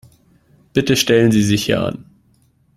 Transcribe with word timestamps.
Bitte 0.73 0.95
stellen 0.95 1.31
Sie 1.31 1.43
sich 1.43 1.65
hier 1.65 1.81
an. 1.83 2.05